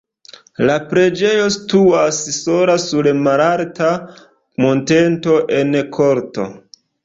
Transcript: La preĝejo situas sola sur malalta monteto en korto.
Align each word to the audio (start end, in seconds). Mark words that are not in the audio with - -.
La 0.69 0.77
preĝejo 0.93 1.43
situas 1.55 2.23
sola 2.39 2.79
sur 2.85 3.11
malalta 3.29 3.93
monteto 4.67 5.41
en 5.63 5.81
korto. 6.01 6.53